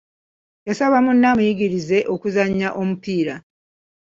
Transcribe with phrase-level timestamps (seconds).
[0.67, 3.35] Yasaba munne amuyigirize okuzannya omupiira.